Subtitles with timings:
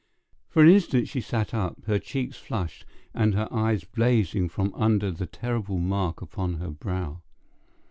[0.49, 5.11] For an instant she sat up, her cheeks flushed, and her eyes blazing from under
[5.11, 7.21] the terrible mark upon her brow.